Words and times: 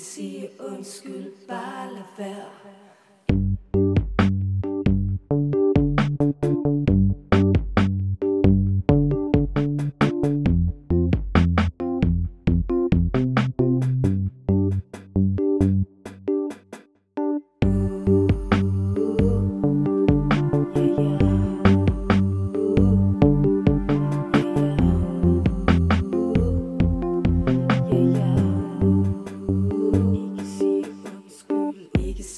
Sige 0.00 0.50
undskyld, 0.60 1.32
bare 1.48 1.92
lad 1.94 2.02
være. 2.18 2.89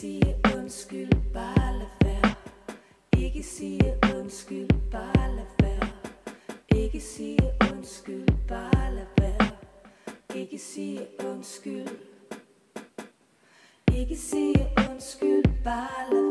Sige 0.00 0.36
undskyld, 0.56 1.32
bare 1.32 1.78
lad 1.78 1.86
være. 2.04 2.34
Ikke 3.24 3.42
sige 3.42 3.94
undskyld, 4.16 4.68
bare 4.90 5.36
lad 5.36 5.46
være. 5.62 5.88
Ikke 6.82 7.00
sige 7.00 7.38
undskyld, 7.72 8.26
bare 8.48 8.94
lad 8.94 9.06
være. 9.18 9.50
Ikke 10.34 10.58
sige 10.58 11.06
undskyld. 11.26 11.88
Ikke 13.92 14.16
sige 14.16 14.68
undskyld, 14.90 15.44
bare 15.64 16.10
lad 16.10 16.22
være. 16.22 16.29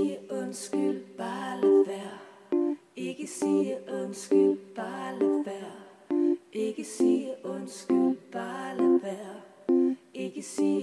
Sige 0.00 0.18
undskyld, 0.30 1.00
bare 1.18 1.60
lad 1.60 1.86
være. 1.86 2.18
Ikke 2.96 3.26
sige 3.26 3.76
undskyld, 4.02 4.56
bare 4.76 5.18
lad 5.18 5.44
være. 5.44 6.32
Ikke 6.52 6.84
sige 6.84 7.34
undskyld, 7.44 8.16
bare 8.32 8.76
lad 8.76 9.00
være. 9.00 9.40
Ikke 10.14 10.42
sige. 10.42 10.79